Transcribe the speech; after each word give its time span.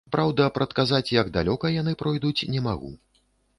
Праўда, 0.13 0.45
прадказаць, 0.55 1.13
як 1.19 1.29
далёка 1.37 1.73
яны 1.75 1.95
пройдуць, 2.01 2.47
не 2.57 2.67
магу. 2.71 2.93